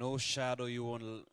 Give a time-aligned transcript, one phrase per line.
[0.00, 1.26] No shadow you won't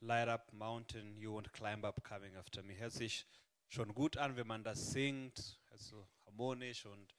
[0.00, 2.76] light up, mountain you won't climb up coming after me.
[2.76, 3.24] Hört sich
[3.68, 7.14] schon gut an, wenn man das singt, also harmonisch und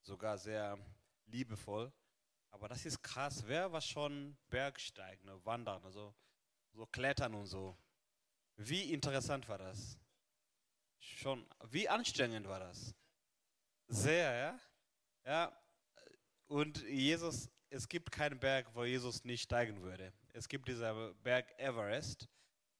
[0.00, 0.78] sogar sehr
[1.26, 1.92] liebevoll.
[2.50, 3.42] Aber das ist krass.
[3.46, 6.14] Wer war schon Bergsteigen, ne, wandern, also
[6.72, 7.76] so klettern und so?
[8.56, 9.98] Wie interessant war das?
[10.98, 12.94] Schon, wie anstrengend war das?
[13.86, 14.60] Sehr, ja?
[15.26, 15.62] Ja,
[16.46, 20.12] und Jesus, es gibt keinen Berg, wo Jesus nicht steigen würde.
[20.32, 22.28] Es gibt dieser Berg Everest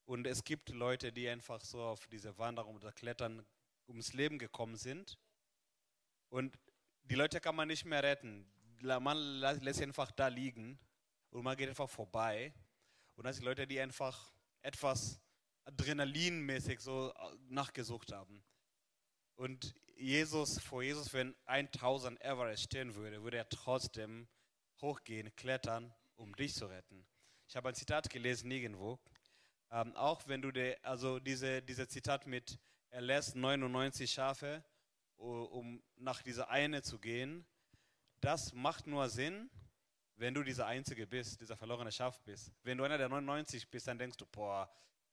[0.05, 3.45] und es gibt Leute, die einfach so auf diese Wanderung oder Klettern
[3.87, 5.17] ums Leben gekommen sind.
[6.29, 6.59] Und
[7.03, 8.45] die Leute kann man nicht mehr retten.
[8.81, 10.77] Man lässt sie einfach da liegen
[11.29, 12.53] und man geht einfach vorbei.
[13.15, 15.21] Und das sind Leute, die einfach etwas
[15.63, 17.13] adrenalinmäßig so
[17.47, 18.43] nachgesucht haben.
[19.35, 24.27] Und Jesus, vor Jesus, wenn 1000 Everest stehen würde, würde er trotzdem
[24.81, 27.05] hochgehen, klettern, um dich zu retten.
[27.47, 28.99] Ich habe ein Zitat gelesen irgendwo.
[29.71, 34.63] Ähm, auch wenn du, de, also diese, diese Zitat mit, er lässt 99 Schafe,
[35.17, 37.45] um nach dieser eine zu gehen,
[38.21, 39.49] das macht nur Sinn,
[40.15, 42.51] wenn du dieser Einzige bist, dieser verlorene Schaf bist.
[42.63, 44.71] Wenn du einer der 99 bist, dann denkst du, boah,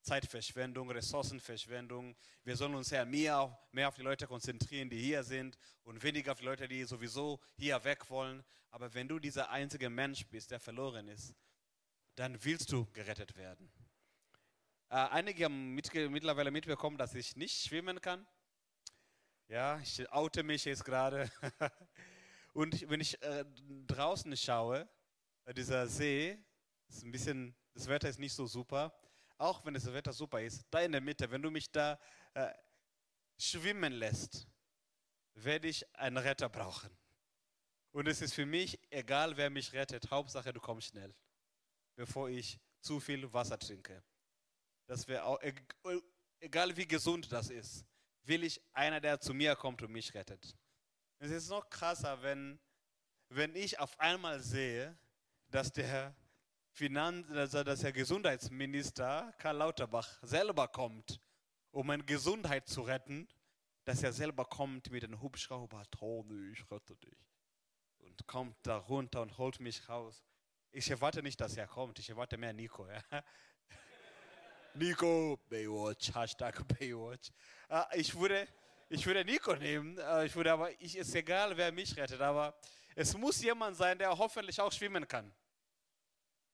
[0.09, 2.17] Zeitverschwendung, Ressourcenverschwendung.
[2.42, 6.33] Wir sollen uns ja mehr, mehr auf die Leute konzentrieren, die hier sind und weniger
[6.33, 8.42] auf die Leute, die sowieso hier weg wollen.
[8.70, 11.34] Aber wenn du dieser einzige Mensch bist, der verloren ist,
[12.14, 13.70] dann willst du gerettet werden.
[14.89, 18.27] Äh, einige haben mit, mittlerweile mitbekommen, dass ich nicht schwimmen kann.
[19.48, 21.31] Ja, ich oute mich jetzt gerade.
[22.55, 23.45] und wenn ich äh,
[23.86, 24.89] draußen schaue,
[25.45, 26.39] äh, dieser See,
[26.89, 28.98] ist ein bisschen, das Wetter ist nicht so super
[29.39, 31.98] auch wenn das Wetter super ist, da in der Mitte, wenn du mich da
[32.34, 32.53] äh,
[33.39, 34.47] schwimmen lässt,
[35.34, 36.91] werde ich einen Retter brauchen.
[37.92, 41.14] Und es ist für mich egal, wer mich rettet, Hauptsache du kommst schnell,
[41.97, 44.03] bevor ich zu viel Wasser trinke.
[44.86, 45.41] Das wäre auch,
[46.41, 47.85] egal wie gesund das ist,
[48.24, 50.57] will ich einer, der zu mir kommt und mich rettet.
[51.18, 52.61] Es ist noch krasser, wenn,
[53.29, 54.96] wenn ich auf einmal sehe,
[55.48, 56.14] dass der
[56.78, 61.20] Finanz, also dass der Gesundheitsminister Karl Lauterbach selber kommt,
[61.72, 63.27] um meine Gesundheit zu retten,
[63.84, 67.18] dass er selber kommt mit einem Hubschrauber, Toni, ich rette dich.
[67.98, 70.24] Und kommt da runter und holt mich raus.
[70.70, 72.86] Ich erwarte nicht, dass er kommt, ich erwarte mehr Nico.
[72.88, 73.02] Ja?
[74.74, 77.30] Nico, Baywatch, Hashtag Baywatch.
[77.68, 78.46] Ah, ich würde,
[78.88, 82.56] ich würde Nico nehmen, ah, ich würde aber, ich, ist egal, wer mich rettet, aber
[82.94, 85.34] es muss jemand sein, der hoffentlich auch schwimmen kann.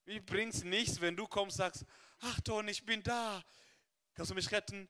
[0.04, 1.84] Wie bringt es nichts, wenn du kommst und sagst,
[2.20, 3.42] ach Toni, ich bin da.
[4.14, 4.88] Kannst du mich retten?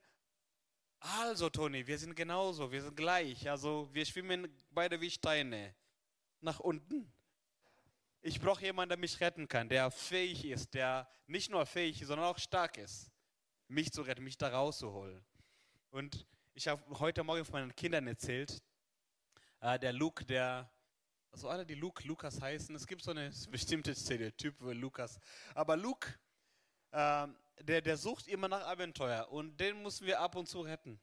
[0.98, 3.48] Also Toni, wir sind genauso, wir sind gleich.
[3.48, 5.74] Also wir schwimmen beide wie Steine
[6.40, 7.12] nach unten.
[8.22, 12.08] Ich brauche jemanden, der mich retten kann, der fähig ist, der nicht nur fähig ist,
[12.08, 13.10] sondern auch stark ist,
[13.68, 15.22] mich zu retten, mich da rauszuholen.
[15.90, 18.62] Und ich habe heute Morgen von meinen Kindern erzählt,
[19.60, 20.70] äh, der Luke, der
[21.34, 25.18] also alle, die Luke, Lukas heißen, es gibt so eine bestimmte Stereotyp für Lukas.
[25.56, 26.14] Aber Luke,
[26.92, 27.26] äh,
[27.60, 31.00] der, der sucht immer nach Abenteuer und den müssen wir ab und zu retten.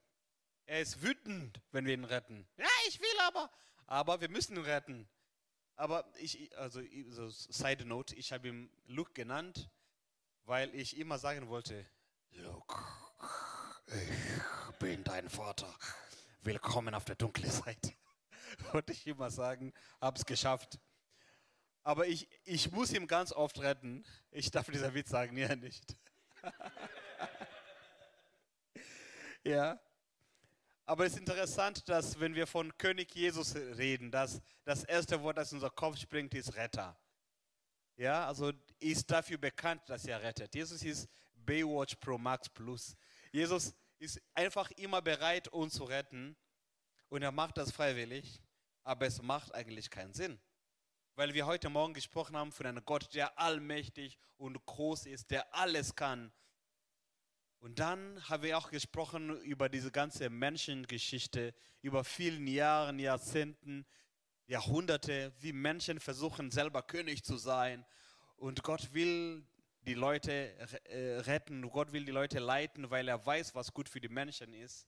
[0.66, 2.48] Er ist wütend, wenn wir ihn retten.
[2.56, 3.52] Ja, ich will aber.
[3.88, 5.10] Aber wir müssen ihn retten.
[5.76, 9.70] Aber ich, also, so Side Note, ich habe ihn Luke genannt,
[10.46, 11.86] weil ich immer sagen wollte,
[12.30, 12.78] Luke,
[13.88, 15.76] ich bin dein Vater.
[16.42, 17.94] Willkommen auf der dunklen Seite.
[18.72, 20.80] wollte ich immer sagen, hab's geschafft.
[21.84, 24.06] Aber ich, ich muss ihm ganz oft retten.
[24.30, 25.98] Ich darf dieser Witz sagen, ja nicht.
[29.44, 29.80] ja.
[30.86, 35.38] Aber es ist interessant, dass wenn wir von König Jesus reden, dass das erste Wort,
[35.38, 36.98] das in unser Kopf springt, ist Retter.
[37.98, 40.54] Ja, also ist dafür bekannt, dass er rettet.
[40.56, 42.96] Jesus ist Baywatch Pro Max Plus.
[43.32, 46.36] Jesus ist einfach immer bereit, uns zu retten.
[47.12, 48.42] Und er macht das freiwillig,
[48.84, 50.40] aber es macht eigentlich keinen Sinn.
[51.16, 55.54] Weil wir heute Morgen gesprochen haben von einem Gott, der allmächtig und groß ist, der
[55.54, 56.32] alles kann.
[57.60, 63.86] Und dann haben wir auch gesprochen über diese ganze Menschengeschichte, über vielen Jahren, Jahrzehnten,
[64.48, 67.86] Jahrhunderte, wie Menschen versuchen selber König zu sein.
[68.38, 69.46] Und Gott will
[69.82, 70.32] die Leute
[70.86, 74.54] äh, retten, Gott will die Leute leiten, weil er weiß, was gut für die Menschen
[74.54, 74.88] ist.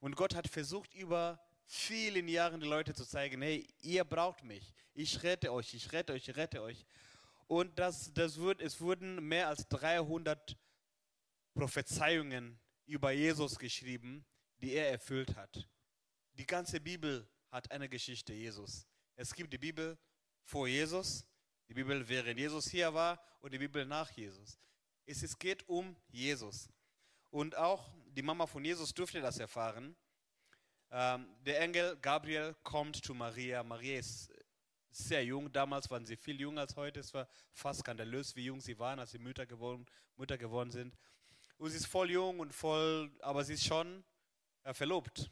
[0.00, 4.74] Und Gott hat versucht, über vielen Jahren die Leute zu zeigen, hey, ihr braucht mich.
[4.94, 6.84] Ich rette euch, ich rette euch, ich rette euch.
[7.46, 10.56] Und das, das wird, es wurden mehr als 300
[11.54, 14.24] Prophezeiungen über Jesus geschrieben,
[14.58, 15.68] die er erfüllt hat.
[16.32, 18.86] Die ganze Bibel hat eine Geschichte, Jesus.
[19.16, 19.98] Es gibt die Bibel
[20.42, 21.26] vor Jesus,
[21.70, 24.58] Die Bibel, während Jesus hier war und die Bibel nach Jesus.
[25.06, 26.68] Es, es geht um Jesus.
[27.30, 29.96] Und auch die Mama von Jesus durfte das erfahren.
[30.90, 33.62] Ähm, der Engel Gabriel kommt zu Maria.
[33.62, 34.32] Maria ist
[34.90, 35.52] sehr jung.
[35.52, 37.00] Damals waren sie viel jünger als heute.
[37.00, 39.86] Es war fast skandalös, wie jung sie waren, als sie Mütter geworden,
[40.16, 40.96] Mutter geworden sind.
[41.58, 44.04] Und sie ist voll jung und voll, aber sie ist schon
[44.64, 45.30] äh, verlobt.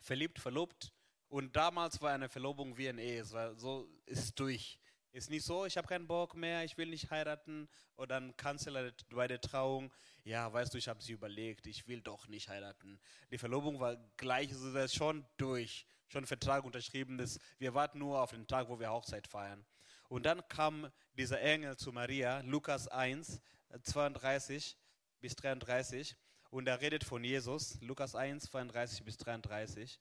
[0.00, 0.92] Verliebt, verlobt.
[1.28, 3.20] Und damals war eine Verlobung wie eine Ehe.
[3.20, 4.80] Es war so, ist durch.
[5.12, 7.68] Ist nicht so, ich habe keinen Bock mehr, ich will nicht heiraten.
[7.96, 9.92] Und dann Kanzler bei der Trauung,
[10.24, 13.00] ja, weißt du, ich habe sie überlegt, ich will doch nicht heiraten.
[13.30, 17.40] Die Verlobung war gleich, also das ist schon durch, schon Vertrag unterschrieben ist.
[17.58, 19.64] Wir warten nur auf den Tag, wo wir Hochzeit feiern.
[20.08, 23.40] Und dann kam dieser Engel zu Maria, Lukas 1,
[23.82, 24.76] 32
[25.20, 26.16] bis 33.
[26.50, 30.00] Und er redet von Jesus, Lukas 1, 32 bis 33.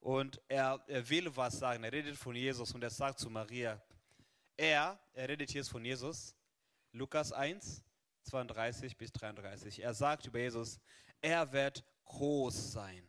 [0.00, 3.80] Und er, er will was sagen, er redet von Jesus und er sagt zu Maria,
[4.56, 6.34] er, er redet jetzt von Jesus,
[6.92, 7.82] Lukas 1,
[8.24, 9.82] 32 bis 33.
[9.82, 10.80] Er sagt über Jesus,
[11.20, 13.08] er wird groß sein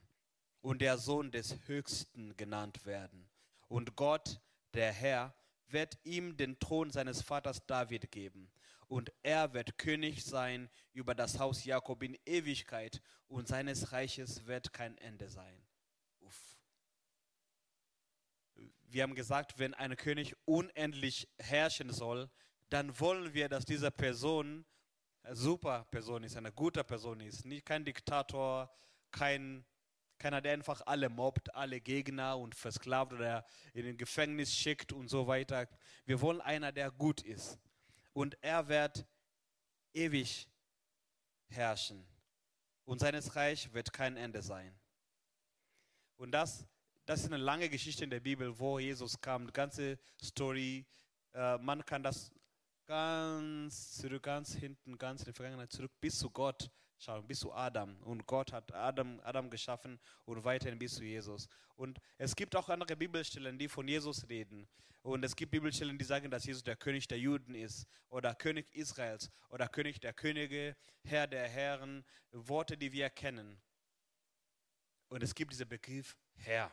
[0.61, 3.29] und der Sohn des Höchsten genannt werden.
[3.67, 4.39] Und Gott,
[4.73, 5.35] der Herr,
[5.67, 8.51] wird ihm den Thron seines Vaters David geben.
[8.87, 14.73] Und er wird König sein über das Haus Jakob in Ewigkeit und seines Reiches wird
[14.73, 15.65] kein Ende sein.
[18.87, 22.29] wir haben gesagt, wenn ein König unendlich herrschen soll,
[22.69, 24.65] dann wollen wir, dass diese Person
[25.31, 27.45] super Person ist, eine gute Person ist.
[27.45, 28.69] Nicht kein Diktator,
[29.11, 29.65] kein,
[30.17, 35.09] keiner, der einfach alle mobbt, alle Gegner und versklavt oder in den Gefängnis schickt und
[35.09, 35.67] so weiter.
[36.05, 37.59] Wir wollen einer, der gut ist.
[38.13, 39.05] Und er wird
[39.93, 40.47] ewig
[41.47, 42.05] herrschen.
[42.85, 44.77] Und seines Reich wird kein Ende sein.
[46.17, 46.65] Und das
[47.05, 49.45] das ist eine lange Geschichte in der Bibel, wo Jesus kam.
[49.45, 50.85] Die ganze Story.
[51.33, 52.31] Äh, man kann das
[52.85, 57.53] ganz zurück, ganz hinten, ganz in die Vergangenheit zurück bis zu Gott schauen, bis zu
[57.53, 58.01] Adam.
[58.03, 61.47] Und Gott hat Adam, Adam geschaffen und weiterhin bis zu Jesus.
[61.75, 64.67] Und es gibt auch andere Bibelstellen, die von Jesus reden.
[65.01, 68.73] Und es gibt Bibelstellen, die sagen, dass Jesus der König der Juden ist oder König
[68.73, 73.61] Israels oder König der Könige, Herr der Herren, Worte, die wir kennen.
[75.09, 76.71] Und es gibt diesen Begriff Herr.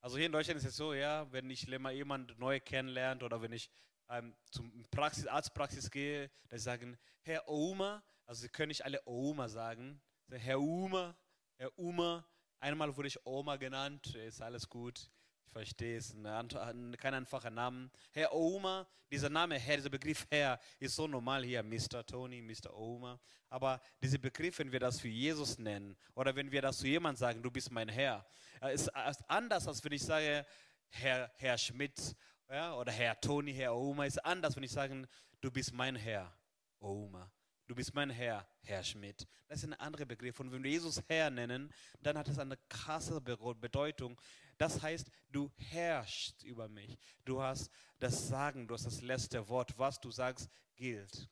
[0.00, 3.52] Also hier in Deutschland ist es so, ja, wenn ich jemand neu kennenlernt oder wenn
[3.52, 3.70] ich
[4.08, 9.48] ähm, zum Praxis, Arztpraxis gehe, sie sagen, Herr Oma, also sie können nicht alle Oma
[9.48, 10.00] sagen,
[10.30, 11.16] Herr Uma,
[11.56, 12.26] Herr Uma,
[12.60, 15.10] einmal wurde ich Oma genannt, ist alles gut,
[15.46, 17.90] ich verstehe es, kein einfacher Name.
[18.12, 22.04] Herr Oma, dieser Name Herr, dieser Begriff Herr ist so normal hier, Mr.
[22.04, 22.74] Tony, Mr.
[22.74, 23.18] Oma.
[23.48, 27.18] Aber dieser Begriff, wenn wir das für Jesus nennen oder wenn wir das zu jemandem
[27.18, 28.26] sagen, du bist mein Herr,
[28.70, 28.88] ist
[29.30, 30.44] anders, als wenn ich sage,
[30.90, 32.14] Herr, Herr Schmidt
[32.50, 35.06] ja, oder Herr Tony, Herr Oma, ist anders, wenn ich sage,
[35.40, 36.32] du bist mein Herr,
[36.80, 37.30] Oma.
[37.66, 39.26] Du bist mein Herr, Herr Schmidt.
[39.46, 40.40] Das ist ein anderer Begriff.
[40.40, 44.18] Und wenn wir Jesus Herr nennen, dann hat das eine krasse Bedeutung.
[44.56, 46.96] Das heißt, du herrschst über mich.
[47.26, 49.78] Du hast das Sagen, du hast das letzte Wort.
[49.78, 51.28] Was du sagst, gilt.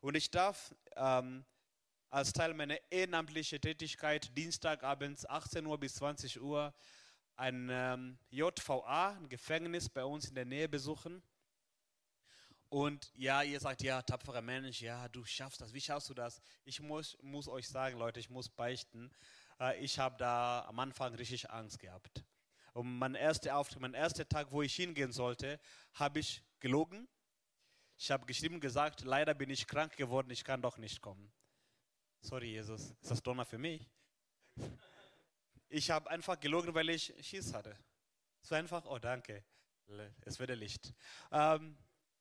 [0.00, 1.44] Und ich darf ähm,
[2.10, 6.74] als Teil meiner ehrenamtlichen Tätigkeit Dienstagabends 18 Uhr bis 20 Uhr
[7.38, 11.22] ein ähm, JVA, ein Gefängnis bei uns in der Nähe besuchen.
[12.68, 15.72] Und ja, ihr sagt, ja, tapferer Mensch, ja, du schaffst das.
[15.72, 16.42] Wie schaffst du das?
[16.64, 19.10] Ich muss, muss euch sagen, Leute, ich muss beichten.
[19.60, 22.24] Äh, ich habe da am Anfang richtig Angst gehabt.
[22.74, 25.60] Und mein erster Auftritt, mein erster Tag, wo ich hingehen sollte,
[25.94, 27.08] habe ich gelogen.
[27.96, 31.32] Ich habe geschrieben gesagt, leider bin ich krank geworden, ich kann doch nicht kommen.
[32.20, 33.88] Sorry, Jesus, ist das Donner für mich?
[35.68, 37.76] Ich habe einfach gelogen, weil ich Schiss hatte.
[38.48, 39.44] War einfach, oh danke,
[40.22, 40.94] es wird Licht.
[41.30, 41.76] Ähm,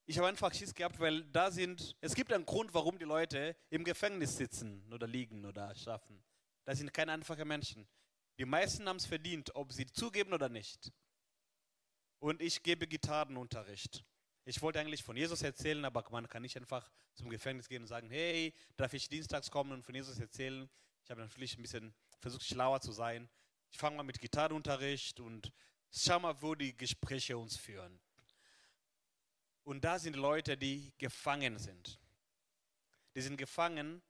[0.05, 3.55] ich habe einfach Schiss gehabt, weil da sind, es gibt einen Grund, warum die Leute
[3.69, 6.23] im Gefängnis sitzen oder liegen oder schaffen.
[6.65, 7.87] Das sind keine einfachen Menschen.
[8.37, 10.91] Die meisten haben es verdient, ob sie zugeben oder nicht.
[12.19, 14.03] Und ich gebe Gitarrenunterricht.
[14.45, 17.87] Ich wollte eigentlich von Jesus erzählen, aber man kann nicht einfach zum Gefängnis gehen und
[17.87, 20.69] sagen, hey, darf ich dienstags kommen und von Jesus erzählen?
[21.03, 23.29] Ich habe natürlich ein bisschen versucht, schlauer zu sein.
[23.69, 25.51] Ich fange mal mit Gitarrenunterricht und
[25.91, 27.99] schau mal, wo die Gespräche uns führen.
[29.63, 31.99] Und da sind Leute, die gefangen sind.
[33.15, 34.01] Die sind gefangen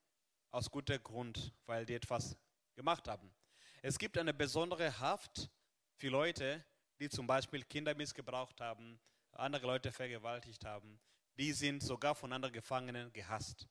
[0.52, 2.38] aus gutem Grund, weil die etwas
[2.76, 3.34] gemacht haben.
[3.82, 5.50] Es gibt eine besondere Haft
[5.96, 6.64] für Leute,
[7.00, 9.00] die zum Beispiel Kinder missgebraucht haben,
[9.32, 11.00] andere Leute vergewaltigt haben.
[11.38, 13.68] Die sind sogar von anderen Gefangenen gehasst.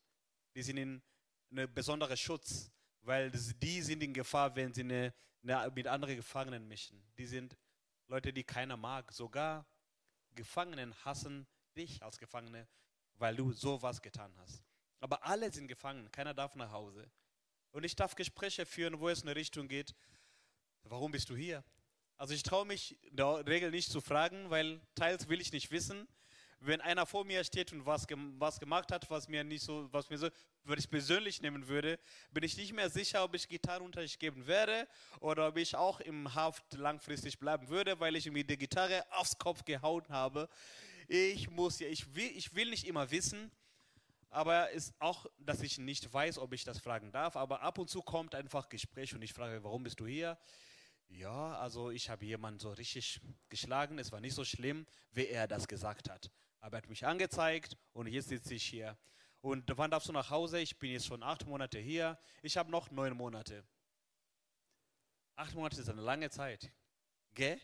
[0.55, 1.01] Die sind in
[1.51, 2.71] einem besonderen Schutz,
[3.07, 7.01] weil die sind in Gefahr, wenn sie eine, eine, mit anderen Gefangenen mischen.
[7.17, 7.57] Die sind
[8.07, 9.13] Leute, die keiner mag.
[9.13, 9.65] Sogar
[10.35, 11.47] Gefangenen hassen
[11.77, 12.67] dich als Gefangene,
[13.15, 14.61] weil du sowas getan hast.
[14.99, 17.09] Aber alle sind gefangen, keiner darf nach Hause.
[17.71, 19.95] Und ich darf Gespräche führen, wo es in eine Richtung geht,
[20.83, 21.63] warum bist du hier?
[22.17, 25.71] Also ich traue mich in der Regel nicht zu fragen, weil teils will ich nicht
[25.71, 26.09] wissen.
[26.59, 28.07] Wenn einer vor mir steht und was,
[28.39, 30.29] was gemacht hat, was mir nicht so, was mir so,
[30.63, 31.99] würde ich persönlich nehmen würde,
[32.31, 34.87] bin ich nicht mehr sicher, ob ich Gitarrenunterricht geben werde
[35.19, 39.37] oder ob ich auch im Haft langfristig bleiben würde, weil ich mir die Gitarre aufs
[39.37, 40.49] Kopf gehauen habe.
[41.07, 43.51] Ich muss ja, ich will, ich will nicht immer wissen,
[44.29, 47.37] aber ist auch, dass ich nicht weiß, ob ich das fragen darf.
[47.37, 50.37] Aber ab und zu kommt einfach Gespräch und ich frage, warum bist du hier?
[51.09, 53.97] Ja, also ich habe jemanden so richtig geschlagen.
[53.99, 56.29] Es war nicht so schlimm, wie er das gesagt hat.
[56.67, 58.97] Aber er hat mich angezeigt und jetzt sitze ich hier.
[59.39, 60.59] Und wann darfst du nach Hause?
[60.59, 62.19] Ich bin jetzt schon acht Monate hier.
[62.41, 63.63] Ich habe noch neun Monate.
[65.37, 66.69] Acht Monate ist eine lange Zeit.
[67.33, 67.57] Gell?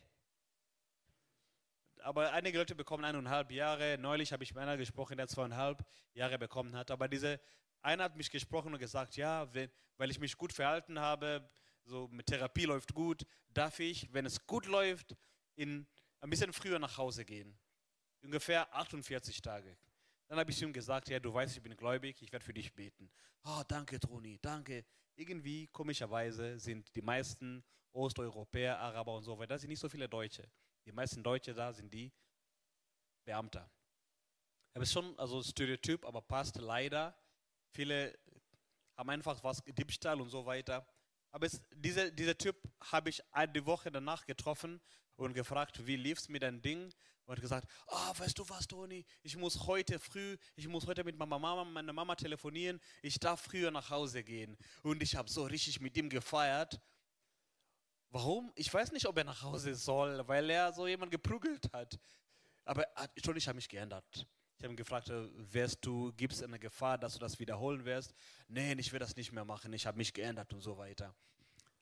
[1.98, 3.98] Aber einige Leute bekommen eineinhalb Jahre.
[3.98, 6.90] Neulich habe ich mit einer gesprochen, der zweieinhalb Jahre bekommen hat.
[6.90, 7.42] Aber diese
[7.82, 11.52] einer hat mich gesprochen und gesagt, ja, wenn, weil ich mich gut verhalten habe,
[11.84, 15.18] so mit Therapie läuft gut, darf ich, wenn es gut läuft,
[15.56, 15.86] in,
[16.22, 17.60] ein bisschen früher nach Hause gehen.
[18.24, 19.78] Ungefähr 48 Tage.
[20.28, 22.74] Dann habe ich ihm gesagt, ja, du weißt, ich bin gläubig, ich werde für dich
[22.74, 23.12] beten.
[23.44, 24.86] Oh, danke, Toni, danke.
[25.16, 30.10] Irgendwie, komischerweise, sind die meisten Osteuropäer, Araber und so weiter, da sind nicht so viele
[30.10, 30.50] Deutsche.
[30.86, 32.12] Die meisten Deutsche da sind die
[33.26, 33.70] Beamter.
[34.74, 37.16] Das ist schon also Stereotyp, aber passt leider.
[37.74, 38.18] Viele
[38.98, 40.88] haben einfach was, Diebstahl und so weiter.
[41.32, 42.56] Aber es, diese, dieser Typ
[42.92, 44.82] habe ich eine Woche danach getroffen
[45.16, 46.94] und gefragt, wie lief es mit deinem Ding?
[47.26, 51.18] Und gesagt, oh, weißt du was, Toni, ich muss heute früh, ich muss heute mit
[51.18, 54.58] meiner Mama, meiner Mama telefonieren, ich darf früher nach Hause gehen.
[54.82, 56.82] Und ich habe so richtig mit ihm gefeiert.
[58.10, 58.52] Warum?
[58.56, 61.98] Ich weiß nicht, ob er nach Hause soll, weil er so jemand geprügelt hat.
[62.66, 62.86] Aber
[63.24, 64.28] schon, ich habe mich geändert.
[64.58, 67.86] Ich habe ihn gefragt, äh, wirst du, gibt es eine Gefahr, dass du das wiederholen
[67.86, 68.14] wirst?
[68.48, 71.16] Nein, ich will das nicht mehr machen, ich habe mich geändert und so weiter.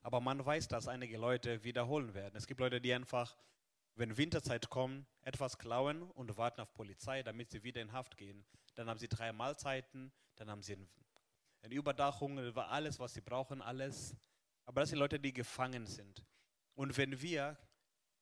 [0.01, 2.35] Aber man weiß, dass einige Leute wiederholen werden.
[2.35, 3.37] Es gibt Leute, die einfach,
[3.95, 8.45] wenn Winterzeit kommt, etwas klauen und warten auf Polizei, damit sie wieder in Haft gehen.
[8.75, 10.77] Dann haben sie drei Mahlzeiten, dann haben sie
[11.61, 14.15] eine Überdachung, alles, was sie brauchen, alles.
[14.65, 16.25] Aber das sind Leute, die gefangen sind.
[16.73, 17.57] Und wenn wir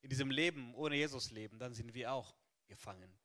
[0.01, 2.35] in diesem Leben ohne Jesus leben, dann sind wir auch
[2.67, 3.17] gefangen.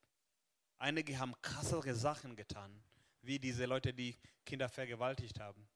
[0.79, 2.83] Einige haben krassere Sachen getan,
[3.23, 5.67] wie diese Leute, die Kinder vergewaltigt haben.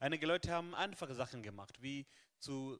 [0.00, 2.06] Einige Leute haben einfache Sachen gemacht, wie
[2.38, 2.78] zu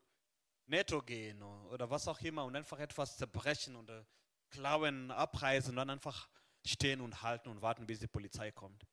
[0.67, 4.07] Netto gehen oder was auch immer und einfach etwas zerbrechen oder
[4.51, 6.29] klauen, abreißen und dann einfach
[6.67, 8.87] stehen und halten und warten, bis die Polizei kommt.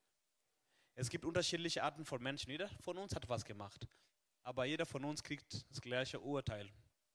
[0.95, 2.51] Es gibt unterschiedliche Arten von Menschen.
[2.51, 3.87] Jeder von uns hat was gemacht.
[4.43, 6.69] Aber jeder von uns kriegt das gleiche Urteil.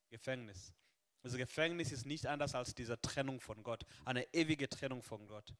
[0.08, 0.72] Gefängnis.
[1.22, 5.52] Also Gefängnis ist nicht anders als diese Trennung von Gott, eine ewige Trennung von Gott.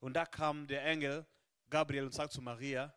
[0.00, 1.26] Und da kam der Engel
[1.70, 2.94] Gabriel und sagt zu Maria,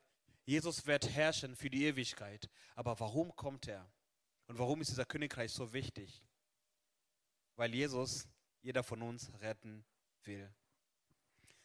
[0.47, 2.49] Jesus wird herrschen für die Ewigkeit.
[2.73, 3.85] Aber warum kommt er?
[4.47, 6.23] Und warum ist dieser Königreich so wichtig?
[7.57, 8.29] Weil Jesus
[8.61, 9.85] jeder von uns retten
[10.23, 10.49] will.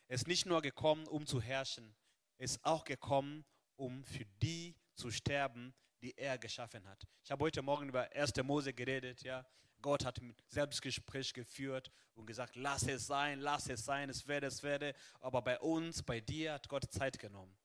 [0.09, 1.95] Er ist nicht nur gekommen, um zu herrschen,
[2.39, 3.45] er ist auch gekommen,
[3.77, 7.07] um für die zu sterben, die er geschaffen hat.
[7.23, 8.33] Ich habe heute Morgen über 1.
[8.43, 9.47] Mose geredet, ja.
[9.81, 14.49] Gott hat ein Selbstgespräch geführt und gesagt, lass es sein, lass es sein, es werde,
[14.49, 14.95] es werde.
[15.21, 17.57] Aber bei uns, bei dir hat Gott Zeit genommen.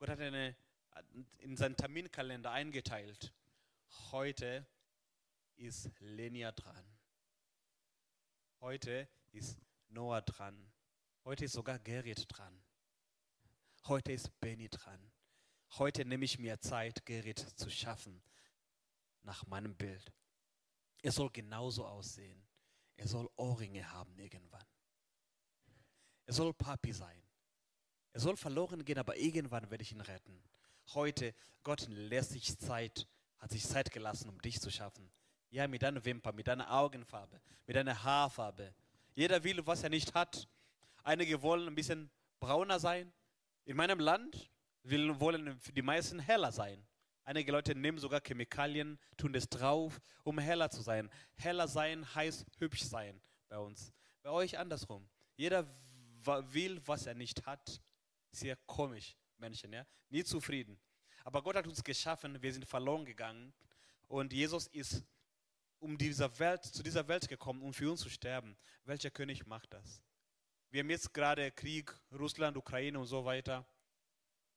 [0.00, 0.56] Gott hat eine,
[1.40, 3.34] in seinen Terminkalender eingeteilt.
[4.10, 4.66] Heute
[5.56, 6.86] ist Lenia dran.
[8.60, 10.72] Heute ist Noah dran.
[11.22, 12.62] Heute ist sogar Gerrit dran.
[13.88, 15.12] Heute ist Benny dran.
[15.72, 18.22] Heute nehme ich mir Zeit, Gerrit zu schaffen.
[19.20, 20.14] Nach meinem Bild.
[21.02, 22.48] Er soll genauso aussehen.
[22.96, 24.66] Er soll Ohrringe haben irgendwann.
[26.24, 27.22] Er soll Papi sein.
[28.12, 30.42] Er soll verloren gehen, aber irgendwann werde ich ihn retten.
[30.94, 33.06] Heute, Gott lässt sich Zeit,
[33.38, 35.10] hat sich Zeit gelassen, um dich zu schaffen.
[35.50, 38.74] Ja, mit deiner Wimper, mit deiner Augenfarbe, mit deiner Haarfarbe.
[39.14, 40.48] Jeder will, was er nicht hat.
[41.02, 43.12] Einige wollen ein bisschen brauner sein.
[43.64, 44.50] In meinem Land
[44.82, 46.86] wollen die meisten heller sein.
[47.24, 51.10] Einige Leute nehmen sogar Chemikalien, tun das drauf, um heller zu sein.
[51.36, 53.92] Heller sein heißt hübsch sein bei uns.
[54.22, 55.08] Bei euch andersrum.
[55.36, 55.66] Jeder
[56.24, 57.80] will, was er nicht hat.
[58.32, 59.86] Sehr komisch, Menschen, ja.
[60.08, 60.78] Nie zufrieden.
[61.24, 63.52] Aber Gott hat uns geschaffen, wir sind verloren gegangen
[64.08, 65.04] und Jesus ist
[65.80, 68.56] um dieser Welt, zu dieser Welt gekommen, um für uns zu sterben.
[68.84, 70.02] Welcher König macht das?
[70.70, 73.66] Wir haben jetzt gerade Krieg, Russland, Ukraine und so weiter.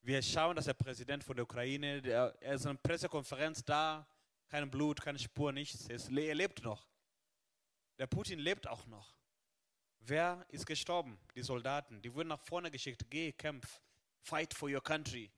[0.01, 4.05] Wir schauen, dass der Präsident von der Ukraine, der, er ist in einer Pressekonferenz da,
[4.47, 5.87] kein Blut, keine Spur, nichts.
[5.87, 6.85] Er lebt noch.
[7.97, 9.15] Der Putin lebt auch noch.
[10.05, 11.17] Wer ist gestorben?
[11.33, 12.01] Die Soldaten.
[12.01, 13.05] Die wurden nach vorne geschickt.
[13.09, 13.79] Geh, kämpf.
[14.21, 15.31] Fight for your country.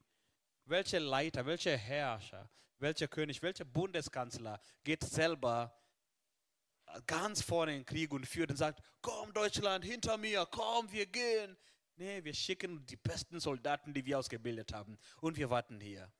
[0.65, 5.79] Welche Leiter, welche Herrscher, welcher König, welcher Bundeskanzler geht selber
[7.05, 11.05] ganz vorne in den Krieg und führt und sagt, komm Deutschland, hinter mir, komm, wir
[11.05, 11.55] gehen.
[11.98, 14.98] Nee, wir schicken die besten Soldaten, die wir ausgebildet haben.
[15.22, 16.12] Und wir warten hier.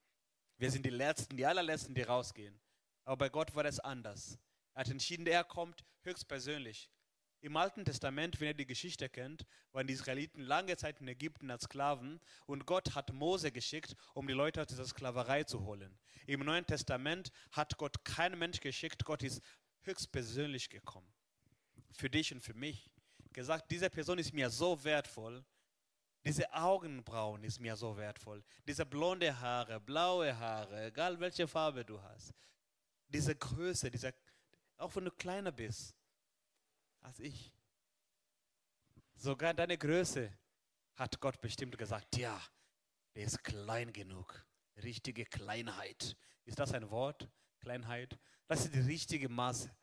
[0.58, 2.60] Wir sind die Letzten, die allerletzten, die rausgehen.
[3.04, 4.38] Aber bei Gott war das anders.
[4.74, 6.90] Er hat entschieden, er kommt höchstpersönlich.
[7.46, 11.52] Im Alten Testament, wenn ihr die Geschichte kennt, waren die Israeliten lange Zeit in Ägypten
[11.52, 15.96] als Sklaven und Gott hat Mose geschickt, um die Leute aus dieser Sklaverei zu holen.
[16.26, 19.44] Im Neuen Testament hat Gott keinen Mensch geschickt, Gott ist
[19.82, 21.08] höchstpersönlich gekommen.
[21.92, 22.90] Für dich und für mich.
[23.32, 25.46] Gesagt, diese Person ist mir so wertvoll,
[26.24, 32.02] diese Augenbrauen ist mir so wertvoll, diese blonde Haare, blaue Haare, egal welche Farbe du
[32.02, 32.34] hast,
[33.08, 34.14] diese Größe, dieser,
[34.78, 35.94] auch wenn du kleiner bist,
[37.06, 37.54] als ich.
[39.14, 40.32] Sogar deine Größe
[40.96, 42.42] hat Gott bestimmt gesagt, ja,
[43.14, 44.46] der ist klein genug.
[44.78, 46.18] Richtige Kleinheit.
[46.44, 47.30] Ist das ein Wort?
[47.60, 48.20] Kleinheit?
[48.48, 49.74] Das ist die richtige Maße.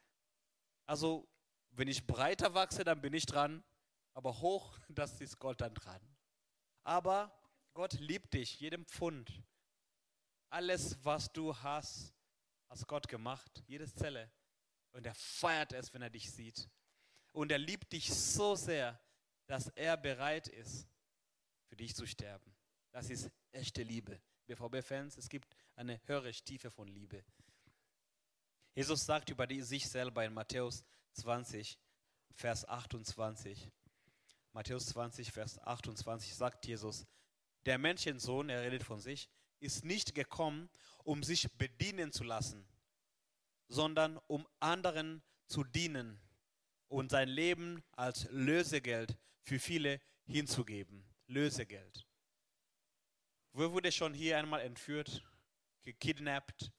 [0.87, 1.29] Also,
[1.71, 3.65] wenn ich breiter wachse, dann bin ich dran.
[4.15, 6.03] Aber hoch, das ist Gott dann dran.
[6.83, 7.33] Aber
[7.73, 9.43] Gott liebt dich, jedem Pfund.
[10.51, 12.13] Alles, was du hast,
[12.69, 14.31] hast Gott gemacht, jede Zelle.
[14.91, 16.69] Und er feiert es, wenn er dich sieht.
[17.33, 18.99] Und er liebt dich so sehr,
[19.47, 20.87] dass er bereit ist,
[21.67, 22.55] für dich zu sterben.
[22.91, 24.21] Das ist echte Liebe.
[24.47, 27.25] BVB-Fans, es gibt eine höhere Tiefe von Liebe.
[28.75, 31.79] Jesus sagt über sich selber in Matthäus 20,
[32.35, 33.71] Vers 28.
[34.53, 37.07] Matthäus 20, Vers 28 sagt Jesus,
[37.65, 39.29] der Menschensohn, er redet von sich,
[39.61, 40.69] ist nicht gekommen,
[41.05, 42.67] um sich bedienen zu lassen,
[43.69, 46.21] sondern um anderen zu dienen
[46.93, 51.05] und sein Leben als Lösegeld für viele hinzugeben.
[51.27, 52.07] Lösegeld.
[53.53, 55.23] Wo wurde schon hier einmal entführt,
[55.85, 56.71] gekidnappt?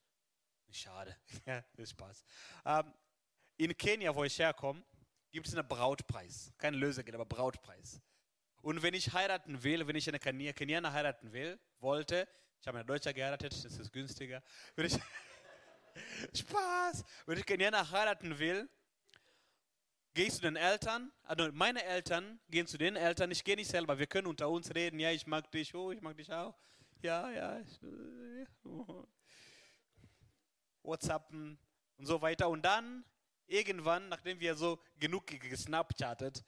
[0.69, 1.17] Schade,
[1.73, 2.23] das Spaß.
[2.65, 2.93] Ähm,
[3.57, 4.83] in Kenia, wo ich herkomme,
[5.31, 6.53] gibt es einen Brautpreis.
[6.59, 7.99] Kein Lösegeld, aber Brautpreis.
[8.61, 12.27] Und wenn ich heiraten will, wenn ich eine Kenianer heiraten will, wollte,
[12.61, 14.43] ich habe eine Deutsche geheiratet, das ist günstiger.
[14.75, 14.99] Wenn ich,
[16.39, 17.03] Spaß!
[17.25, 18.69] Wenn ich Kenianer heiraten will,
[20.13, 23.69] gehe ich zu den Eltern, also meine Eltern gehen zu den Eltern, ich gehe nicht
[23.69, 26.55] selber, wir können unter uns reden, ja, ich mag dich, oh, ich mag dich auch,
[27.01, 27.61] ja, ja,
[28.63, 29.05] oh.
[30.83, 31.57] WhatsAppen
[31.97, 32.49] und so weiter.
[32.49, 33.05] Und dann,
[33.47, 36.43] irgendwann, nachdem wir so genug gesnapchattet,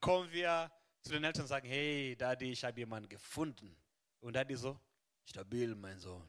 [0.00, 0.70] kommen wir
[1.02, 3.74] zu den Eltern und sagen, hey, Daddy, ich habe jemanden gefunden.
[4.20, 4.78] Und Daddy so,
[5.24, 6.26] stabil, mein Sohn.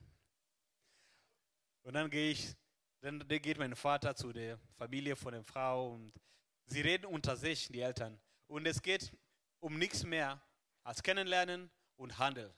[1.84, 2.56] Und dann gehe ich,
[3.02, 6.14] dann geht mein Vater zu der Familie von der Frau und
[6.72, 8.18] Sie reden unter sich, die Eltern.
[8.48, 9.12] Und es geht
[9.60, 10.42] um nichts mehr
[10.84, 12.56] als Kennenlernen und Handel.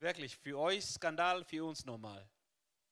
[0.00, 2.28] Wirklich, für euch Skandal, für uns normal.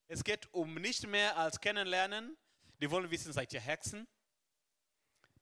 [0.06, 2.36] Es geht um nicht mehr als Kennenlernen.
[2.80, 4.06] Die wollen wissen, seid ihr Hexen?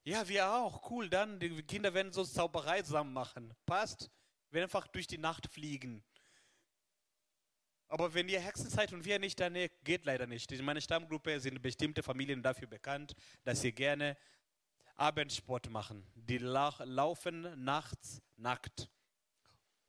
[0.03, 0.91] Ja, wir auch.
[0.91, 3.55] Cool, dann die Kinder werden so Zauberei zusammen machen.
[3.67, 4.11] Passt.
[4.49, 6.03] Wir werden einfach durch die Nacht fliegen.
[7.89, 10.51] Aber wenn ihr Hexen seid und wir nicht, dann geht leider nicht.
[10.51, 14.17] In meiner Stammgruppe sind bestimmte Familien dafür bekannt, dass sie gerne
[14.97, 16.05] Abendsport machen.
[16.15, 18.89] Die laufen nachts nackt.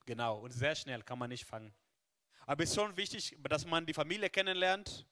[0.05, 1.73] Genau, und sehr schnell kann man nicht fangen.
[2.45, 5.05] Aber es ist schon wichtig, dass man die Familie kennenlernt.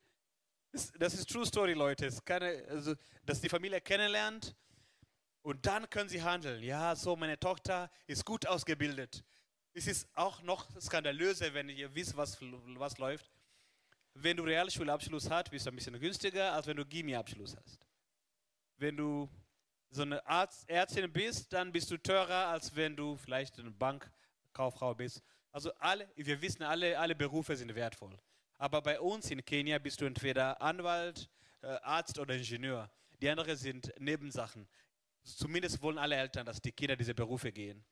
[0.71, 2.09] Das ist True Story, Leute.
[2.23, 2.95] Keine, also,
[3.25, 4.55] dass die Familie kennenlernt
[5.41, 6.63] und dann können sie handeln.
[6.63, 9.23] Ja, so, meine Tochter ist gut ausgebildet.
[9.77, 13.29] Es ist auch noch skandalöser, wenn ihr wisst, was, was läuft.
[14.13, 17.85] Wenn du Realschulabschluss hast, bist du ein bisschen günstiger, als wenn du Gimmi-Abschluss hast.
[18.77, 19.29] Wenn du
[19.89, 24.95] so eine Arzt, Ärztin bist, dann bist du teurer, als wenn du vielleicht eine Bankkauffrau
[24.95, 25.21] bist.
[25.51, 28.17] Also alle, wir wissen, alle, alle Berufe sind wertvoll.
[28.57, 31.29] Aber bei uns in Kenia bist du entweder Anwalt,
[31.61, 32.89] äh, Arzt oder Ingenieur.
[33.21, 34.69] Die anderen sind Nebensachen.
[35.21, 37.83] Zumindest wollen alle Eltern, dass die Kinder diese Berufe gehen.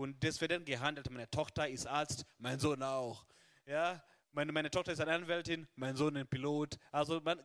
[0.00, 1.10] Und das wird dann gehandelt.
[1.10, 3.26] Meine Tochter ist Arzt, mein Sohn auch.
[3.66, 6.78] Ja, meine, meine Tochter ist eine Anwältin, mein Sohn ein Pilot.
[6.90, 7.38] Also man,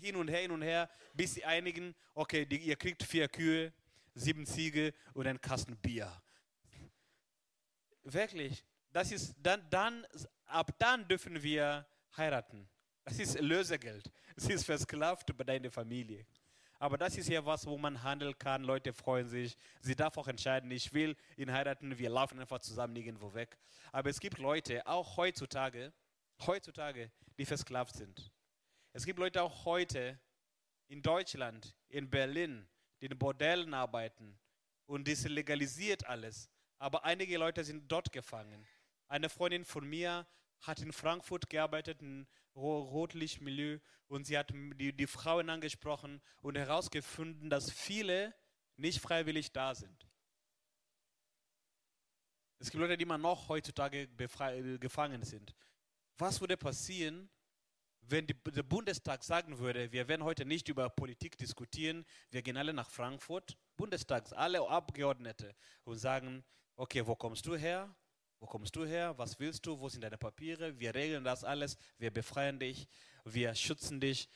[0.00, 3.72] hin und her, hin und her, bis sie einigen, okay, die, ihr kriegt vier Kühe,
[4.12, 6.12] sieben Ziege und einen Kasten Bier.
[8.02, 8.62] Wirklich,
[8.92, 10.06] das ist dann, dann,
[10.44, 11.86] ab dann dürfen wir
[12.18, 12.68] heiraten.
[13.02, 14.12] Das ist Lösegeld.
[14.36, 16.26] Es ist versklavt bei deiner Familie.
[16.78, 18.64] Aber das ist ja was, wo man handeln kann.
[18.64, 19.56] Leute freuen sich.
[19.80, 21.98] Sie darf auch entscheiden, ich will ihn heiraten.
[21.98, 23.56] Wir laufen einfach zusammen irgendwo weg.
[23.92, 25.92] Aber es gibt Leute, auch heutzutage,
[26.46, 28.32] heutzutage, die versklavt sind.
[28.92, 30.18] Es gibt Leute auch heute
[30.88, 32.68] in Deutschland, in Berlin,
[33.00, 34.38] die in Bordellen arbeiten.
[34.86, 36.50] Und das legalisiert alles.
[36.78, 38.66] Aber einige Leute sind dort gefangen.
[39.08, 40.26] Eine Freundin von mir
[40.60, 47.50] hat in Frankfurt gearbeitet, im Rotlichtmilieu, und sie hat die, die Frauen angesprochen und herausgefunden,
[47.50, 48.34] dass viele
[48.76, 50.06] nicht freiwillig da sind.
[52.58, 54.08] Es gibt Leute, die immer noch heutzutage
[54.78, 55.54] gefangen sind.
[56.16, 57.28] Was würde passieren,
[58.02, 62.56] wenn die, der Bundestag sagen würde, wir werden heute nicht über Politik diskutieren, wir gehen
[62.56, 66.44] alle nach Frankfurt, Bundestags, alle Abgeordnete und sagen,
[66.76, 67.94] okay, wo kommst du her?
[68.44, 69.16] Wo kommst du her?
[69.16, 69.80] Was willst du?
[69.80, 70.78] Wo sind deine Papiere?
[70.78, 72.86] Wir regeln das alles, wir befreien dich,
[73.24, 74.28] wir schützen dich,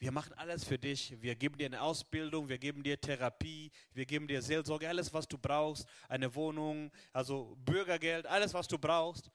[0.00, 1.14] wir machen alles für dich.
[1.22, 5.28] Wir geben dir eine Ausbildung, wir geben dir Therapie, wir geben dir Seelsorge, alles, was
[5.28, 9.30] du brauchst, eine Wohnung, also Bürgergeld, alles, was du brauchst,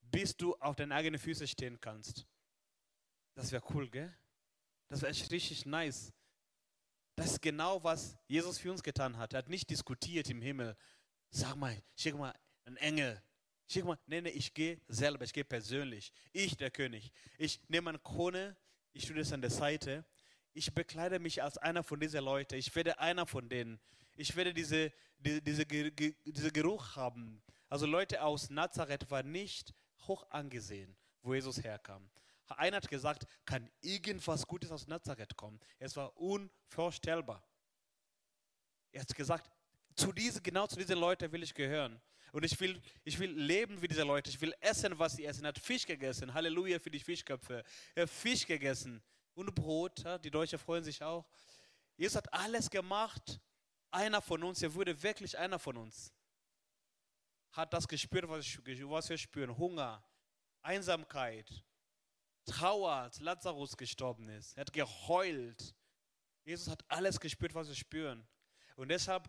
[0.00, 2.26] bis du auf deine eigenen Füße stehen kannst.
[3.36, 4.12] Das wäre cool, gell?
[4.88, 6.12] Das wäre echt richtig nice.
[7.14, 9.32] Das ist genau, was Jesus für uns getan hat.
[9.32, 10.76] Er hat nicht diskutiert im Himmel.
[11.30, 13.22] Sag mal, schick mal einen Engel.
[13.70, 16.12] Schick mal, nee, nee, ich gehe selber, ich gehe persönlich.
[16.32, 17.12] Ich, der König.
[17.38, 18.56] Ich nehme eine Krone,
[18.92, 20.04] ich tue das an der Seite.
[20.52, 22.56] Ich bekleide mich als einer von diesen Leuten.
[22.56, 23.78] Ich werde einer von denen.
[24.16, 27.40] Ich werde diese, diese, diese, diese Geruch haben.
[27.68, 29.72] Also Leute aus Nazareth waren nicht
[30.08, 32.10] hoch angesehen, wo Jesus herkam.
[32.48, 35.60] Einer hat gesagt, kann irgendwas Gutes aus Nazareth kommen?
[35.78, 37.46] Es war unvorstellbar.
[38.90, 39.48] Er hat gesagt,
[39.94, 42.00] zu diese, genau zu diesen Leuten will ich gehören.
[42.32, 44.30] Und ich will, ich will leben wie diese Leute.
[44.30, 45.44] Ich will essen, was sie essen.
[45.44, 46.32] Er hat Fisch gegessen.
[46.32, 47.64] Halleluja für die Fischköpfe.
[47.94, 49.02] Er hat Fisch gegessen.
[49.34, 50.04] Und Brot.
[50.24, 51.26] Die Deutschen freuen sich auch.
[51.96, 53.40] Jesus hat alles gemacht.
[53.90, 56.12] Einer von uns, er wurde wirklich einer von uns.
[57.52, 59.56] Hat das gespürt, was, wir spüren.
[59.56, 60.04] Hunger,
[60.62, 61.64] Einsamkeit,
[62.44, 64.56] Trauer, als Lazarus gestorben ist.
[64.56, 65.74] Er hat geheult.
[66.44, 68.26] Jesus hat alles gespürt, was wir spüren.
[68.76, 69.28] Und deshalb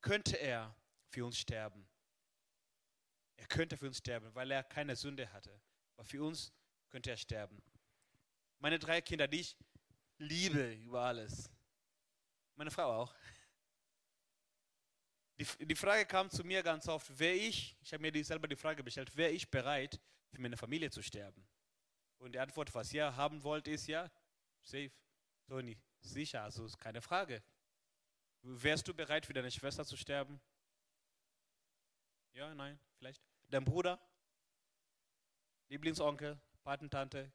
[0.00, 0.74] könnte er
[1.08, 1.88] für uns sterben.
[3.36, 5.60] Er könnte für uns sterben, weil er keine Sünde hatte.
[5.96, 6.52] Aber für uns
[6.88, 7.62] könnte er sterben.
[8.58, 9.56] Meine drei Kinder, die ich
[10.18, 11.50] liebe über alles.
[12.54, 13.14] Meine Frau auch.
[15.38, 18.48] Die, die Frage kam zu mir ganz oft, wäre ich, ich habe mir die, selber
[18.48, 21.46] die Frage gestellt, wäre ich bereit, für meine Familie zu sterben?
[22.18, 24.10] Und die Antwort, was ihr haben wollt, ist ja,
[24.62, 24.90] safe.
[25.46, 27.42] Toni, sicher, also ist keine Frage.
[28.42, 30.40] Wärst du bereit, für deine Schwester zu sterben?
[32.36, 33.22] Ja, nein, vielleicht.
[33.48, 33.98] Dein Bruder,
[35.70, 37.32] Lieblingsonkel, Patentante.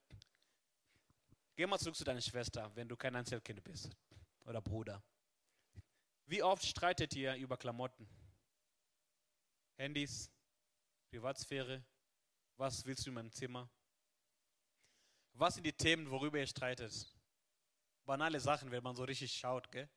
[1.55, 3.97] Geh mal zurück zu deiner Schwester, wenn du kein Einzelkind bist.
[4.45, 5.03] Oder Bruder.
[6.27, 8.07] Wie oft streitet ihr über Klamotten?
[9.75, 10.31] Handys,
[11.09, 11.83] Privatsphäre?
[12.57, 13.67] Was willst du in meinem Zimmer?
[15.33, 17.11] Was sind die Themen, worüber ihr streitet?
[18.05, 19.89] Banale Sachen, wenn man so richtig schaut, gell?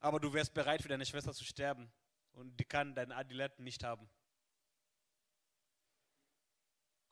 [0.00, 1.90] Aber du wärst bereit, für deine Schwester zu sterben.
[2.32, 4.08] Und die kann deinen Adiletten nicht haben.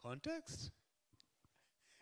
[0.01, 0.73] Kontext?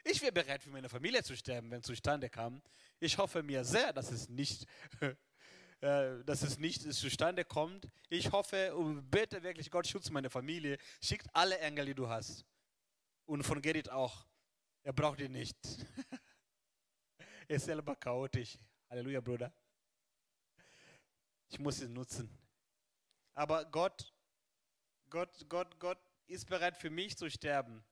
[0.04, 2.62] Ich wäre bereit, für meine Familie zu sterben, wenn es zustande kam.
[3.00, 4.66] Ich hoffe mir sehr, dass es nicht,
[5.80, 7.88] äh, dass es nicht zustande kommt.
[8.08, 10.78] Ich hoffe und bete wirklich, Gott schützt meine Familie.
[11.02, 12.44] Schickt alle Engel, die du hast.
[13.26, 14.26] Und von Gerrit auch.
[14.82, 15.58] Er braucht ihn nicht.
[17.48, 18.58] er ist selber chaotisch.
[18.88, 19.52] Halleluja, Bruder.
[21.50, 22.30] Ich muss es nutzen.
[23.38, 24.12] Aber Gott,
[25.10, 27.84] Gott, Gott, Gott ist bereit für mich zu sterben.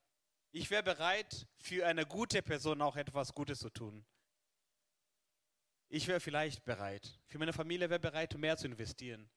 [0.50, 4.04] Ich wäre bereit, für eine gute Person auch etwas Gutes zu tun.
[5.88, 7.20] Ich wäre vielleicht bereit.
[7.26, 9.30] Für meine Familie wäre bereit, mehr zu investieren.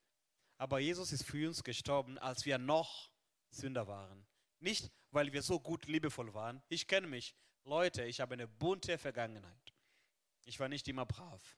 [0.57, 3.11] Aber Jesus ist für uns gestorben, als wir noch
[3.51, 4.25] Sünder waren.
[4.57, 6.63] Nicht, weil wir so gut liebevoll waren.
[6.69, 7.35] Ich kenne mich.
[7.65, 9.75] Leute, ich habe eine bunte Vergangenheit.
[10.43, 11.55] Ich war nicht immer brav.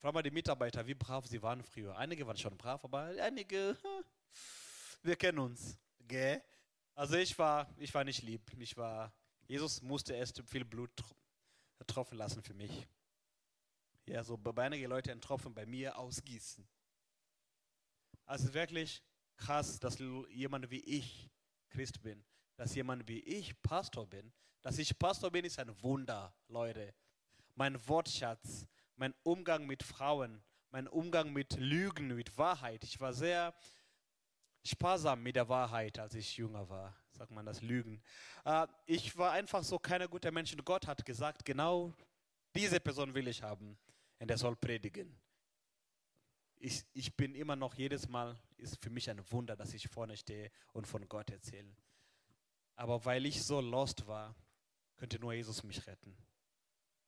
[0.00, 1.94] Frag mal die Mitarbeiter, wie brav sie waren früher.
[1.94, 3.76] Einige waren schon brav, aber einige,
[5.02, 5.76] wir kennen uns.
[6.08, 6.42] Gell?
[6.94, 8.40] Also ich war, ich war nicht lieb.
[8.58, 9.12] Ich war,
[9.46, 10.90] Jesus musste erst viel Blut
[11.86, 12.88] tropfen lassen für mich.
[14.06, 16.66] Ja, so bei einigen Leuten einen Tropfen bei mir ausgießen.
[18.24, 19.02] Also wirklich
[19.36, 19.98] krass, dass
[20.30, 21.28] jemand wie ich
[21.68, 22.24] Christ bin.
[22.56, 24.32] Dass jemand wie ich Pastor bin.
[24.62, 26.94] Dass ich Pastor bin, ist ein Wunder, Leute.
[27.54, 28.66] Mein Wortschatz,
[29.00, 32.84] mein Umgang mit Frauen, mein Umgang mit Lügen, mit Wahrheit.
[32.84, 33.54] Ich war sehr
[34.62, 36.94] sparsam mit der Wahrheit, als ich jünger war.
[37.12, 38.02] Sagt man das Lügen.
[38.44, 41.94] Äh, ich war einfach so kein guter Mensch und Gott hat gesagt, genau
[42.54, 43.78] diese Person will ich haben
[44.18, 45.18] und er soll predigen.
[46.58, 50.14] Ich, ich bin immer noch jedes Mal, ist für mich ein Wunder, dass ich vorne
[50.14, 51.74] stehe und von Gott erzähle.
[52.76, 54.34] Aber weil ich so lost war,
[54.96, 56.14] könnte nur Jesus mich retten.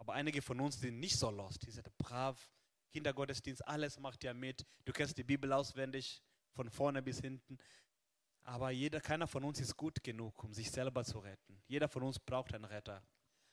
[0.02, 1.64] Aber einige von uns sind nicht so lost.
[1.64, 2.50] Die sind brav,
[2.90, 4.66] Kindergottesdienst, alles macht ja mit.
[4.84, 7.56] Du kennst die Bibel auswendig, von vorne bis hinten.
[8.42, 11.62] Aber jeder, keiner von uns ist gut genug, um sich selber zu retten.
[11.68, 13.00] Jeder von uns braucht einen Retter.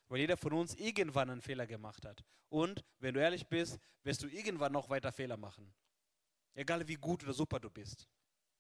[0.08, 2.26] Weil jeder von uns irgendwann einen Fehler gemacht hat.
[2.50, 5.72] Und wenn du ehrlich bist, wirst du irgendwann noch weiter Fehler machen.
[6.56, 8.10] Egal wie gut oder super du bist.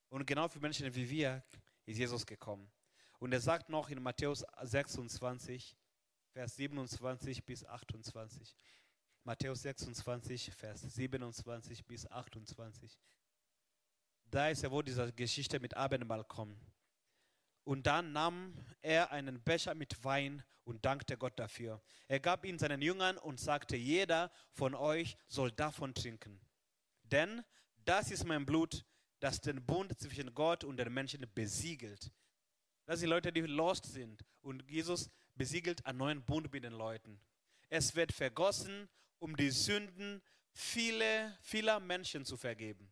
[0.09, 1.43] Und genau für Menschen wie wir
[1.87, 2.71] ist Jesus gekommen.
[3.17, 5.75] Und er sagt noch in Matthäus 26,
[6.31, 8.55] Vers 27 bis 28.
[9.23, 12.99] Matthäus 26, Vers 27 bis 28.
[14.31, 16.59] Da ist ja, wo diese Geschichte mit Abendmahl kommt.
[17.63, 21.81] Und dann nahm er einen Becher mit Wein und dankte Gott dafür.
[22.07, 26.39] Er gab ihn seinen Jüngern und sagte, jeder von euch soll davon trinken.
[27.03, 27.43] Denn
[27.85, 28.85] das ist mein Blut,
[29.19, 32.11] das den Bund zwischen Gott und den Menschen besiegelt.
[32.85, 34.23] Das sind Leute, die lost sind.
[34.41, 35.09] Und Jesus
[35.39, 37.17] besiegelt einen neuen Bund mit den Leuten.
[37.69, 40.21] Es wird vergossen, um die Sünden
[40.51, 42.91] viele, vieler Menschen zu vergeben.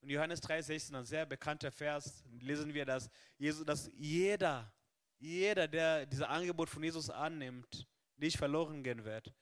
[0.00, 4.72] In Johannes 3,16, ein sehr bekannter Vers, lesen wir, dass, Jesus, dass jeder,
[5.18, 9.32] jeder, der dieses Angebot von Jesus annimmt, nicht verloren gehen wird,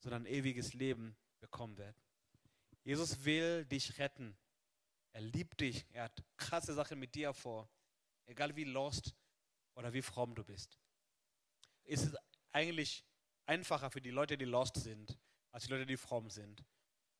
[0.00, 1.96] sondern ewiges Leben bekommen wird.
[2.82, 4.36] Jesus will dich retten.
[5.12, 5.86] Er liebt dich.
[5.92, 7.70] Er hat krasse Sachen mit dir vor.
[8.26, 9.14] Egal wie lost
[9.74, 10.78] oder wie fromm du bist.
[11.84, 12.16] Es ist
[12.52, 13.04] eigentlich
[13.46, 15.18] einfacher für die Leute, die lost sind,
[15.50, 16.64] als die Leute, die fromm sind.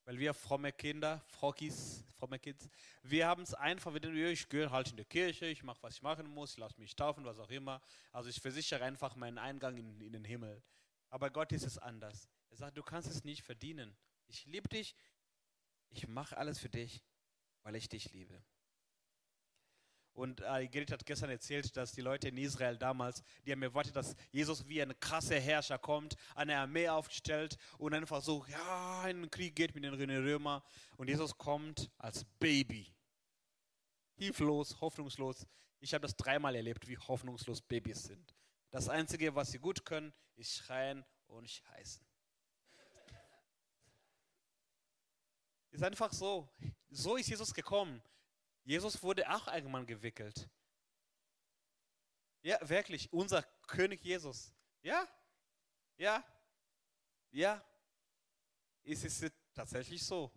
[0.07, 2.69] Weil wir fromme Kinder, Frockis, fromme Kids,
[3.03, 5.95] wir haben es einfach, wir denken, ich gehe halt in die Kirche, ich mache, was
[5.95, 7.81] ich machen muss, ich lasse mich taufen, was auch immer.
[8.13, 10.63] Also ich versichere einfach meinen Eingang in, in den Himmel.
[11.09, 12.29] Aber Gott ist es anders.
[12.51, 13.97] Er sagt, du kannst es nicht verdienen.
[14.27, 14.95] Ich liebe dich,
[15.89, 17.03] ich mache alles für dich,
[17.63, 18.45] weil ich dich liebe.
[20.15, 23.97] Und äh, Gerrit hat gestern erzählt, dass die Leute in Israel damals, die haben erwartet,
[23.97, 29.23] dass Jesus wie ein krasser Herrscher kommt, eine Armee aufstellt und einfach so, ja, in
[29.23, 30.63] den Krieg geht mit den Römern.
[30.97, 32.95] Und Jesus kommt als Baby.
[34.15, 35.49] Hilflos, hoffnungslos.
[35.81, 38.37] Ich habe das dreimal erlebt, wie hoffnungslos Babys sind.
[38.71, 42.07] Das Einzige, was sie gut können, ist schreien und scheißen.
[45.73, 46.49] Ist einfach so.
[46.89, 48.01] So ist Jesus gekommen.
[48.65, 50.49] Jesus wurde auch irgendwann gewickelt.
[52.43, 54.53] Ja, wirklich, unser König Jesus.
[54.83, 55.09] Ja,
[55.97, 56.25] ja,
[57.31, 57.65] ja.
[58.83, 60.31] Es ist tatsächlich so.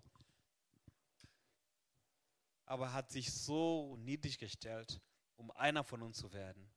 [2.66, 5.02] Aber er hat sich so niedrig gestellt,
[5.36, 6.70] um einer von uns zu werden.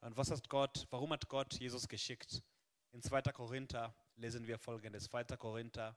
[0.00, 2.42] Und was hat Gott, warum hat Gott Jesus geschickt?
[2.92, 3.22] In 2.
[3.32, 5.04] Korinther lesen wir folgendes.
[5.04, 5.24] 2.
[5.36, 5.96] Korinther,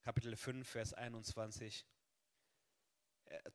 [0.00, 1.84] Kapitel 5, Vers 21.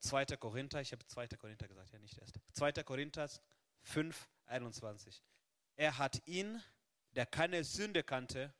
[0.00, 0.22] 2.
[0.22, 1.28] Äh, Korinther, ich habe 2.
[1.28, 2.38] Korinther gesagt, ja nicht erst.
[2.52, 2.72] 2.
[2.84, 3.28] Korinther
[3.82, 5.22] 5, 21.
[5.76, 6.62] Er hat ihn,
[7.12, 8.54] der keine Sünde kannte,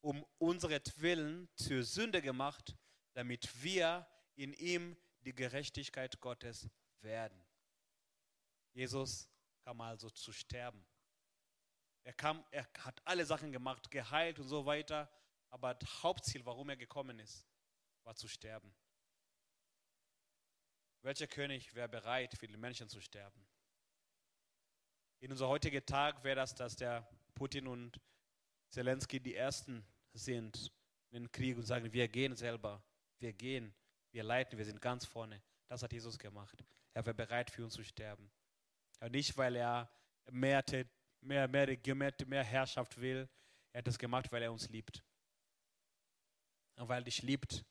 [0.00, 2.76] um unseretwillen zur Sünde gemacht,
[3.14, 6.68] damit wir in ihm die Gerechtigkeit Gottes
[7.00, 7.44] werden.
[8.72, 9.28] Jesus
[9.62, 10.86] kam also zu sterben.
[12.04, 15.10] Er, kam, er hat alle Sachen gemacht, geheilt und so weiter,
[15.50, 17.46] aber das Hauptziel, warum er gekommen ist,
[18.04, 18.74] war zu sterben.
[21.02, 23.46] Welcher König wäre bereit, für die Menschen zu sterben?
[25.20, 28.00] In unser heutiger Tag wäre das, dass der Putin und
[28.70, 30.72] Zelensky die Ersten sind
[31.10, 32.82] in den Krieg und sagen, wir gehen selber,
[33.18, 33.74] wir gehen,
[34.12, 35.42] wir leiten, wir sind ganz vorne.
[35.68, 36.64] Das hat Jesus gemacht.
[36.94, 38.30] Er wäre bereit, für uns zu sterben.
[39.00, 39.90] Aber nicht, weil er
[40.30, 40.64] mehr,
[41.20, 43.28] mehr, mehr, mehr Herrschaft will.
[43.72, 45.04] Er hat das gemacht, weil er uns liebt.
[46.76, 47.64] Und weil er dich liebt,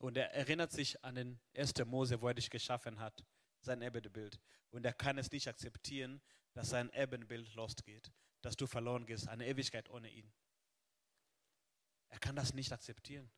[0.00, 1.74] und er erinnert sich an den 1.
[1.84, 3.22] Mose, wo er dich geschaffen hat,
[3.60, 4.40] sein Ebenbild.
[4.70, 6.22] Und er kann es nicht akzeptieren,
[6.54, 8.10] dass sein Ebenbild lost geht,
[8.40, 10.32] dass du verloren gehst, eine Ewigkeit ohne ihn.
[12.08, 13.30] Er kann das nicht akzeptieren.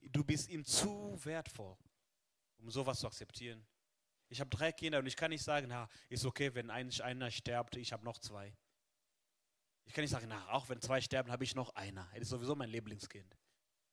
[0.00, 1.76] Du bist ihm zu wertvoll,
[2.56, 3.66] um sowas zu akzeptieren.
[4.30, 7.76] Ich habe drei Kinder und ich kann nicht sagen, na, ist okay, wenn einer stirbt,
[7.76, 8.56] ich habe noch zwei.
[9.84, 12.08] Ich kann nicht sagen, na, auch wenn zwei sterben, habe ich noch einer.
[12.14, 13.36] Er ist sowieso mein Lieblingskind.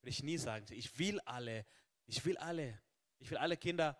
[0.01, 0.65] Würde ich nie sagen.
[0.71, 1.65] Ich will alle,
[2.05, 2.79] ich will alle,
[3.19, 3.97] ich will alle Kinder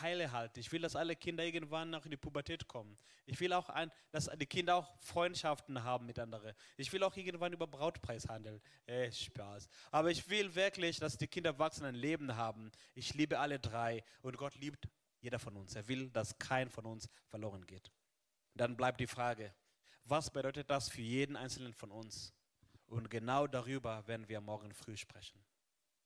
[0.00, 0.58] heile halten.
[0.58, 2.98] Ich will, dass alle Kinder irgendwann noch in die Pubertät kommen.
[3.24, 6.54] Ich will auch, ein, dass die Kinder auch Freundschaften haben miteinander.
[6.76, 8.60] Ich will auch irgendwann über Brautpreis handeln.
[8.86, 9.68] Äh, Spaß.
[9.90, 12.70] Aber ich will wirklich, dass die Kinder wachsen ein Leben haben.
[12.94, 14.88] Ich liebe alle drei und Gott liebt
[15.20, 15.74] jeder von uns.
[15.74, 17.90] Er will, dass kein von uns verloren geht.
[18.54, 19.54] Dann bleibt die Frage,
[20.04, 22.32] was bedeutet das für jeden Einzelnen von uns?
[22.86, 25.44] Und genau darüber werden wir morgen früh sprechen.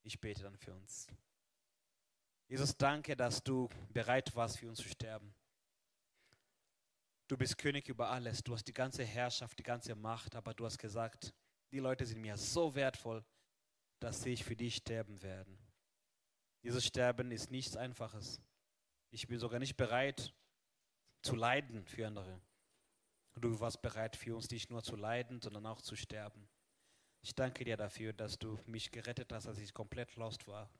[0.03, 1.07] Ich bete dann für uns.
[2.49, 5.35] Jesus, danke, dass du bereit warst, für uns zu sterben.
[7.29, 10.65] du bist König über alles, du hast die ganze Herrschaft, die ganze Macht, aber du
[10.65, 11.33] hast gesagt,
[11.71, 13.25] die Leute sind mir so wertvoll,
[14.01, 15.57] dass sie für dich sterben werden.
[16.65, 18.41] Dieses Sterben ist nichts Einfaches.
[19.13, 20.35] Ich bin sogar nicht bereit
[21.23, 22.41] zu leiden für andere.
[23.37, 26.49] Du warst bereit für uns nicht nur zu leiden, sondern auch zu sterben.
[27.23, 30.71] Ich danke dir dafür, dass du mich gerettet hast, als ich komplett lost war.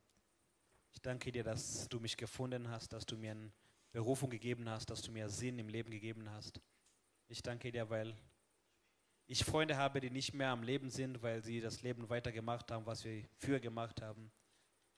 [0.93, 3.53] Ich danke dir, dass du mich gefunden hast, dass du mir eine
[3.93, 6.61] Berufung gegeben hast, dass du mir Sinn im Leben gegeben hast.
[7.29, 8.17] Ich danke dir, weil
[9.27, 12.87] ich Freunde habe, die nicht mehr am Leben sind, weil sie das Leben weitergemacht haben,
[12.87, 14.33] was wir früher gemacht haben.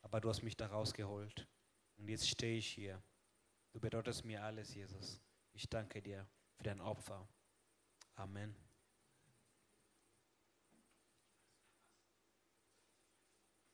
[0.00, 1.46] Aber du hast mich da rausgeholt.
[1.98, 3.02] Und jetzt stehe ich hier.
[3.72, 5.20] Du bedeutest mir alles, Jesus.
[5.52, 6.26] Ich danke dir
[6.56, 7.28] für dein Opfer.
[8.14, 8.56] Amen.